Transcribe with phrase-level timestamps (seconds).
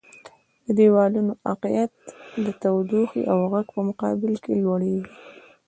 [0.65, 1.91] د دیوالونو عایقیت
[2.45, 5.13] د تودوخې او غږ په مقابل کې لوړیږي.